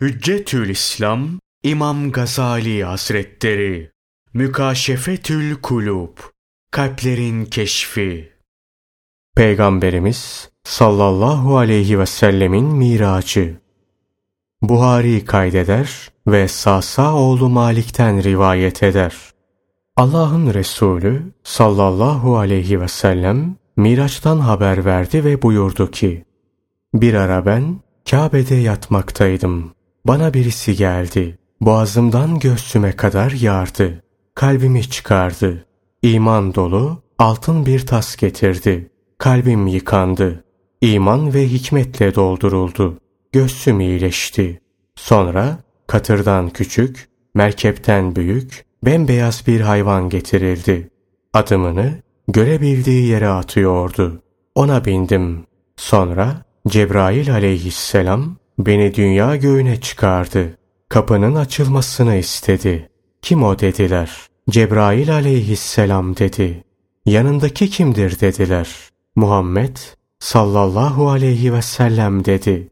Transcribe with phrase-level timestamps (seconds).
[0.00, 1.28] Hüccetül İslam
[1.62, 3.90] İmam Gazali Hazretleri
[4.34, 6.18] Mükaşefetül Kulub
[6.70, 8.32] Kalplerin Keşfi
[9.36, 13.56] Peygamberimiz sallallahu aleyhi ve sellemin miracı
[14.62, 19.16] Buhari kaydeder ve Sasa oğlu Malik'ten rivayet eder.
[19.96, 26.24] Allah'ın Resulü sallallahu aleyhi ve sellem Miraç'tan haber verdi ve buyurdu ki
[26.94, 29.75] Bir ara ben Kabe'de yatmaktaydım.
[30.06, 31.38] Bana birisi geldi.
[31.60, 34.02] Boğazımdan göğsüme kadar yardı.
[34.34, 35.66] Kalbimi çıkardı.
[36.02, 38.90] İman dolu altın bir tas getirdi.
[39.18, 40.44] Kalbim yıkandı.
[40.80, 42.98] İman ve hikmetle dolduruldu.
[43.32, 44.60] Göğsüm iyileşti.
[44.94, 50.90] Sonra katırdan küçük, merkepten büyük, bembeyaz bir hayvan getirildi.
[51.32, 51.94] Adımını
[52.28, 54.22] görebildiği yere atıyordu.
[54.54, 55.46] Ona bindim.
[55.76, 60.58] Sonra Cebrail aleyhisselam Beni dünya göğüne çıkardı.
[60.88, 62.90] Kapının açılmasını istedi.
[63.22, 64.10] Kim o dediler.
[64.50, 66.64] Cebrail aleyhisselam dedi.
[67.06, 68.68] Yanındaki kimdir dediler.
[69.16, 69.76] Muhammed
[70.18, 72.68] sallallahu aleyhi ve sellem dedi.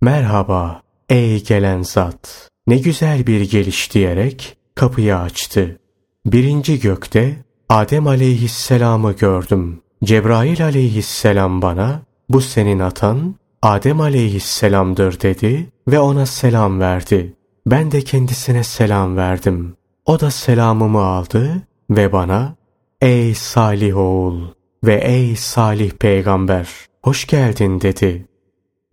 [0.00, 2.48] Merhaba ey gelen zat.
[2.66, 5.78] Ne güzel bir geliş diyerek kapıyı açtı.
[6.26, 7.36] Birinci gökte
[7.68, 9.80] Adem aleyhisselamı gördüm.
[10.04, 17.36] Cebrail aleyhisselam bana bu senin atan Adem aleyhisselamdır dedi ve ona selam verdi.
[17.66, 19.76] Ben de kendisine selam verdim.
[20.06, 22.56] O da selamımı aldı ve bana
[23.00, 24.40] ''Ey salih oğul
[24.84, 26.68] ve ey salih peygamber,
[27.02, 28.28] hoş geldin.'' dedi.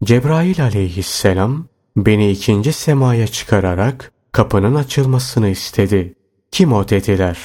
[0.03, 1.65] Cebrail aleyhisselam
[1.97, 6.15] beni ikinci semaya çıkararak kapının açılmasını istedi.
[6.51, 7.37] Kim o dediler.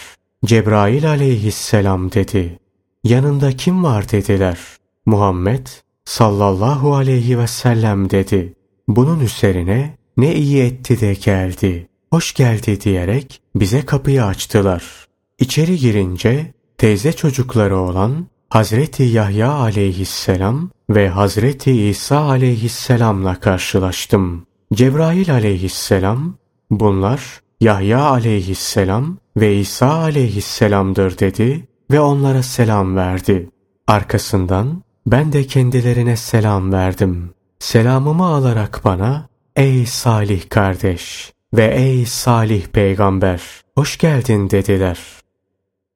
[0.45, 2.59] Cebrail aleyhisselam dedi.
[3.05, 4.59] Yanında kim var dediler.
[5.07, 5.67] Muhammed
[6.05, 8.55] sallallahu aleyhi ve sellem dedi.
[8.89, 15.07] Bunun üzerine ne iyi etti de geldi, hoş geldi diyerek bize kapıyı açtılar.
[15.39, 24.47] İçeri girince teyze çocukları olan Hazreti Yahya aleyhisselam ve Hazreti İsa aleyhisselamla karşılaştım.
[24.75, 26.35] Cebrail aleyhisselam
[26.71, 33.51] bunlar Yahya aleyhisselam ve İsa aleyhisselamdır dedi ve onlara selam verdi.
[33.87, 37.31] Arkasından ben de kendilerine selam verdim.
[37.59, 43.43] Selamımı alarak bana, ey salih kardeş ve ey salih peygamber,
[43.75, 44.99] hoş geldin dediler.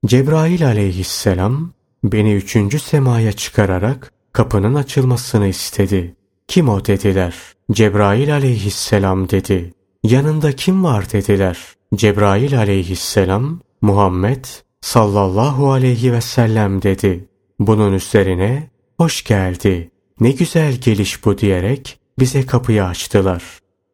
[0.06, 1.70] Cebrail aleyhisselam,
[2.04, 6.14] beni üçüncü semaya çıkararak kapının açılmasını istedi.
[6.48, 7.34] Kim o dediler.
[7.72, 9.74] Cebrail aleyhisselam dedi.
[10.02, 11.58] Yanında kim var dediler.
[11.94, 14.44] Cebrail aleyhisselam, Muhammed
[14.80, 17.28] sallallahu aleyhi ve sellem dedi.
[17.58, 23.42] Bunun üzerine hoş geldi, ne güzel geliş bu diyerek bize kapıyı açtılar.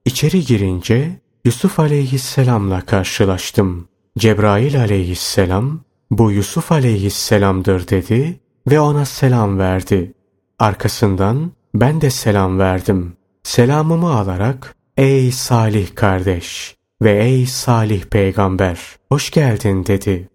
[0.05, 3.89] İçeri girince Yusuf aleyhisselamla karşılaştım.
[4.19, 10.15] Cebrail aleyhisselam, bu Yusuf aleyhisselamdır dedi ve ona selam verdi.
[10.59, 13.13] Arkasından ben de selam verdim.
[13.43, 18.79] Selamımı alarak, ey salih kardeş ve ey salih peygamber,
[19.09, 20.29] hoş geldin dedi.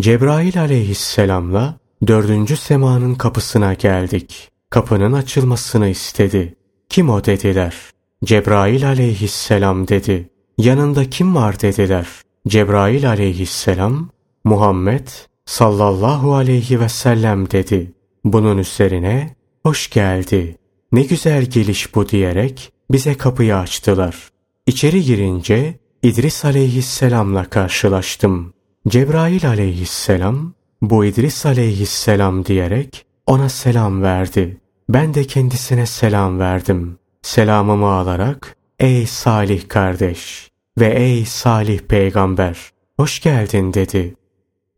[0.00, 4.50] Cebrail aleyhisselamla Dördüncü semanın kapısına geldik.
[4.70, 6.54] Kapının açılmasını istedi.
[6.88, 7.74] Kim o dediler.
[8.24, 10.30] Cebrail aleyhisselam dedi.
[10.58, 12.06] Yanında kim var dediler.
[12.48, 14.10] Cebrail aleyhisselam
[14.44, 15.08] Muhammed
[15.46, 17.92] sallallahu aleyhi ve sellem dedi.
[18.24, 20.56] Bunun üzerine hoş geldi.
[20.92, 24.28] Ne güzel geliş bu diyerek bize kapıyı açtılar.
[24.66, 28.52] İçeri girince İdris aleyhisselamla karşılaştım.
[28.88, 30.52] Cebrail aleyhisselam
[30.82, 34.60] bu İdris aleyhisselam diyerek ona selam verdi.
[34.88, 36.98] Ben de kendisine selam verdim.
[37.22, 44.14] Selamımı alarak ey salih kardeş ve ey salih peygamber hoş geldin dedi.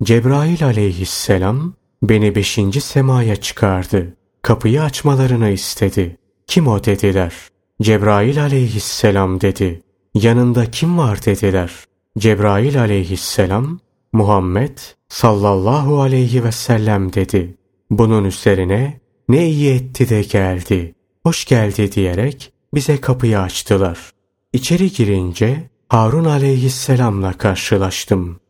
[0.02, 4.16] Cebrail aleyhisselam beni beşinci semaya çıkardı.
[4.42, 6.16] Kapıyı açmalarını istedi.
[6.46, 7.34] Kim o dediler.
[7.82, 9.82] Cebrail aleyhisselam dedi.
[10.14, 11.70] Yanında kim var dediler.
[12.18, 13.80] Cebrail aleyhisselam
[14.12, 14.78] Muhammed
[15.08, 17.54] sallallahu aleyhi ve sellem dedi.
[17.90, 24.10] Bunun üzerine ne iyi etti de geldi, hoş geldi diyerek bize kapıyı açtılar.
[24.52, 28.40] İçeri girince Harun aleyhisselamla karşılaştım.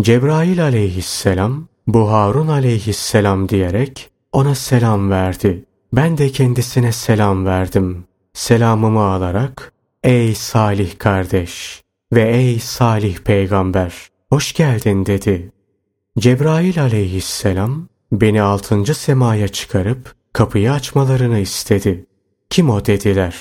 [0.00, 5.64] Cebrail aleyhisselam bu Harun aleyhisselam diyerek ona selam verdi.
[5.92, 8.04] Ben de kendisine selam verdim.
[8.32, 9.72] Selamımı alarak
[10.04, 11.82] ey salih kardeş
[12.12, 13.92] ve ey salih peygamber
[14.30, 15.52] hoş geldin dedi.
[16.18, 22.06] Cebrail aleyhisselam beni altıncı semaya çıkarıp kapıyı açmalarını istedi.
[22.50, 23.36] Kim o dediler.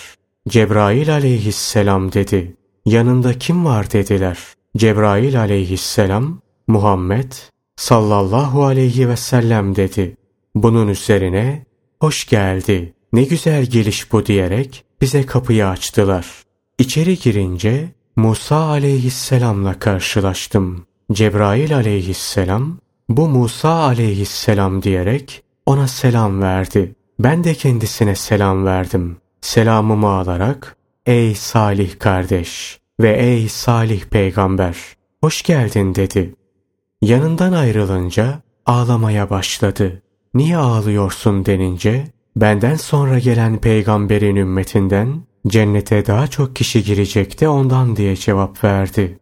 [0.49, 2.55] Cebrail aleyhisselam dedi.
[2.85, 4.39] Yanında kim var dediler.
[4.77, 7.31] Cebrail aleyhisselam Muhammed
[7.75, 10.17] sallallahu aleyhi ve sellem dedi.
[10.55, 11.65] Bunun üzerine
[11.99, 16.43] hoş geldi ne güzel geliş bu diyerek bize kapıyı açtılar.
[16.79, 20.85] İçeri girince Musa aleyhisselamla karşılaştım.
[21.11, 22.77] Cebrail aleyhisselam
[23.09, 26.95] bu Musa aleyhisselam diyerek ona selam verdi.
[27.19, 29.17] Ben de kendisine selam verdim.
[29.41, 30.75] Selamımı alarak
[31.05, 34.77] ey salih kardeş ve ey salih peygamber
[35.21, 36.35] hoş geldin dedi.
[37.01, 40.01] Yanından ayrılınca ağlamaya başladı.
[40.33, 48.15] Niye ağlıyorsun denince benden sonra gelen peygamberin ümmetinden cennete daha çok kişi girecekti ondan diye
[48.15, 49.19] cevap verdi.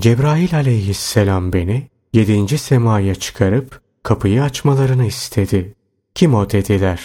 [0.00, 5.74] Cebrail aleyhisselam beni yedinci semaya çıkarıp kapıyı açmalarını istedi.
[6.14, 7.00] Kim o dediler.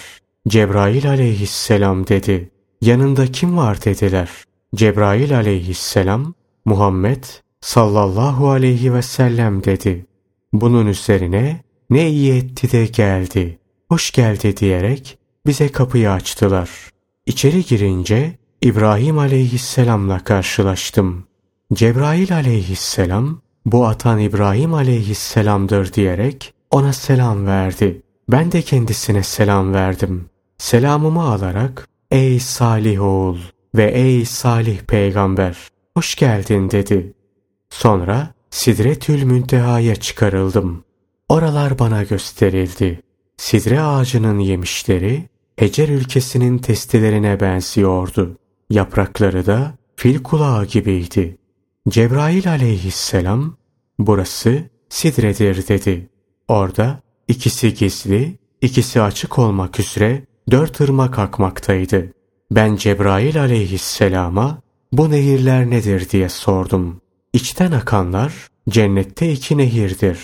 [0.47, 2.49] Cebrail aleyhisselam dedi.
[2.81, 4.29] Yanında kim var dediler.
[4.75, 6.33] Cebrail aleyhisselam
[6.65, 7.23] Muhammed
[7.61, 10.05] sallallahu aleyhi ve sellem dedi.
[10.53, 13.59] Bunun üzerine ne iyi etti de geldi,
[13.89, 16.69] hoş geldi diyerek bize kapıyı açtılar.
[17.25, 21.27] İçeri girince İbrahim aleyhisselamla karşılaştım.
[21.73, 28.01] Cebrail aleyhisselam bu atan İbrahim aleyhisselamdır diyerek ona selam verdi.
[28.29, 30.25] Ben de kendisine selam verdim.
[30.57, 33.37] Selamımı alarak ey salih oğul
[33.75, 35.57] ve ey salih peygamber
[35.97, 37.13] hoş geldin dedi.
[37.69, 40.83] Sonra Sidretül Münteha'ya çıkarıldım.
[41.29, 43.01] Oralar bana gösterildi.
[43.37, 48.37] Sidre ağacının yemişleri Ecer ülkesinin testilerine benziyordu.
[48.69, 51.37] Yaprakları da fil kulağı gibiydi.
[51.89, 53.57] Cebrail aleyhisselam
[53.99, 56.09] burası Sidre'dir dedi.
[56.47, 62.13] Orada ikisi gizli, ikisi açık olmak üzere dört ırmak akmaktaydı.
[62.51, 64.61] Ben Cebrail aleyhisselama
[64.91, 67.01] bu nehirler nedir diye sordum.
[67.33, 68.33] İçten akanlar
[68.69, 70.19] cennette iki nehirdir.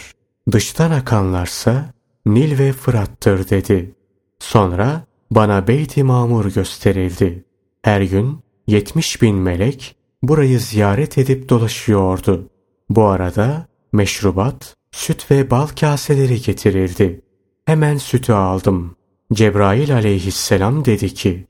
[0.51, 1.93] Dıştan akanlarsa
[2.25, 3.95] Nil ve Fırat'tır dedi.
[4.39, 7.45] Sonra bana Beyt-i Mamur gösterildi.
[7.81, 12.49] Her gün yetmiş bin melek burayı ziyaret edip dolaşıyordu.
[12.89, 17.21] Bu arada meşrubat, süt ve bal kaseleri getirildi.
[17.65, 18.95] Hemen sütü aldım.
[19.33, 21.47] Cebrail aleyhisselam dedi ki,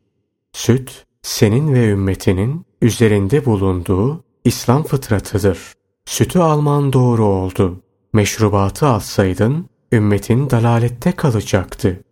[0.54, 5.58] Süt, senin ve ümmetinin üzerinde bulunduğu İslam fıtratıdır.
[6.06, 7.84] Sütü alman doğru oldu.
[8.14, 12.04] Meşrubatı alsaydın, ümmetin dalalette kalacaktı.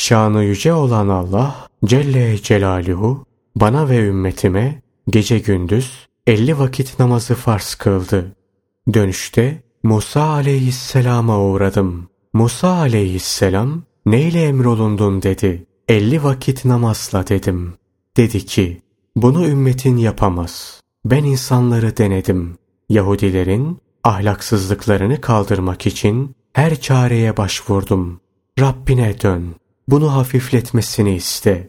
[0.00, 3.24] Şanı yüce olan Allah Celle Celaluhu
[3.56, 8.36] bana ve ümmetime gece gündüz elli vakit namazı farz kıldı.
[8.94, 12.08] Dönüşte Musa aleyhisselama uğradım.
[12.32, 15.66] Musa aleyhisselam neyle emrolundun dedi.
[15.88, 17.74] Elli vakit namazla dedim.
[18.16, 18.82] Dedi ki
[19.16, 20.80] bunu ümmetin yapamaz.
[21.04, 22.58] Ben insanları denedim.
[22.88, 28.20] Yahudilerin ahlaksızlıklarını kaldırmak için her çareye başvurdum.
[28.60, 29.54] Rabbine dön.
[29.90, 31.68] Bunu hafifletmesini iste.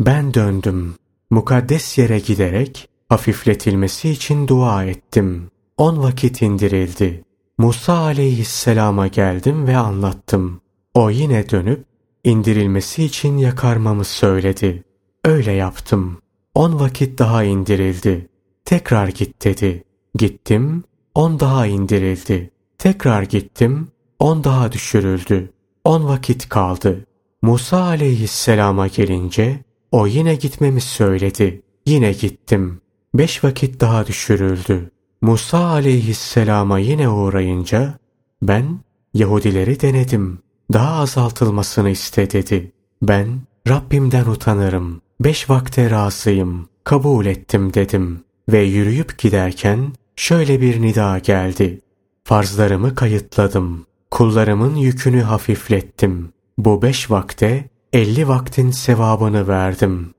[0.00, 0.94] Ben döndüm.
[1.30, 5.50] Mukaddes yere giderek hafifletilmesi için dua ettim.
[5.76, 7.24] On vakit indirildi.
[7.58, 10.60] Musa aleyhisselama geldim ve anlattım.
[10.94, 11.84] O yine dönüp
[12.24, 14.84] indirilmesi için yakarmamı söyledi.
[15.24, 16.18] Öyle yaptım.
[16.54, 18.28] On vakit daha indirildi.
[18.64, 19.84] Tekrar git dedi.
[20.14, 22.50] Gittim, on daha indirildi.
[22.78, 25.52] Tekrar gittim, on daha düşürüldü.
[25.84, 27.07] On vakit kaldı.
[27.42, 31.62] Musa aleyhisselama gelince o yine gitmemi söyledi.
[31.86, 32.80] Yine gittim.
[33.14, 34.90] Beş vakit daha düşürüldü.
[35.20, 37.98] Musa aleyhisselama yine uğrayınca
[38.42, 38.80] ben
[39.14, 40.38] Yahudileri denedim.
[40.72, 42.72] Daha azaltılmasını iste dedi.
[43.02, 45.00] Ben Rabbimden utanırım.
[45.20, 46.68] Beş vakte razıyım.
[46.84, 48.24] Kabul ettim dedim.
[48.48, 51.80] Ve yürüyüp giderken şöyle bir nida geldi.
[52.24, 53.86] Farzlarımı kayıtladım.
[54.10, 56.32] Kullarımın yükünü hafiflettim.
[56.58, 60.14] Bu beş vakte elli vaktin sevabını verdim.